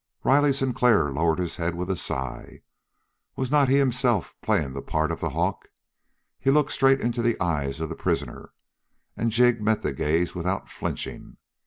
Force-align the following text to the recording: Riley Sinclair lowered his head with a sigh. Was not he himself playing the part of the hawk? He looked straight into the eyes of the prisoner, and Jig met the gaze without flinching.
Riley 0.23 0.51
Sinclair 0.51 1.11
lowered 1.11 1.37
his 1.37 1.57
head 1.57 1.75
with 1.75 1.91
a 1.91 1.95
sigh. 1.95 2.63
Was 3.35 3.51
not 3.51 3.69
he 3.69 3.77
himself 3.77 4.35
playing 4.41 4.73
the 4.73 4.81
part 4.81 5.11
of 5.11 5.19
the 5.19 5.29
hawk? 5.29 5.69
He 6.39 6.49
looked 6.49 6.71
straight 6.71 7.01
into 7.01 7.21
the 7.21 7.39
eyes 7.39 7.79
of 7.79 7.89
the 7.89 7.95
prisoner, 7.95 8.51
and 9.15 9.31
Jig 9.31 9.61
met 9.61 9.83
the 9.83 9.93
gaze 9.93 10.33
without 10.33 10.71
flinching. 10.71 11.37